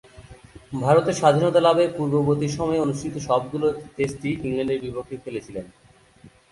ভারতের 0.81 1.15
স্বাধীনতা 1.19 1.59
লাভের 1.67 1.89
পূর্ববর্তী 1.97 2.47
সময়ে 2.57 2.83
অনুষ্ঠিত 2.85 3.15
সবগুলো 3.27 3.67
টেস্টই 3.95 4.33
ইংল্যান্ডের 4.45 4.83
বিপক্ষে 4.85 5.15
খেলেছিলেন। 5.23 5.65